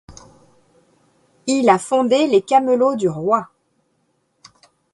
Il 1.45 1.69
a 1.69 1.77
fondé 1.77 2.25
les 2.25 2.41
Camelots 2.41 2.95
du 2.95 3.07
roi. 3.07 3.49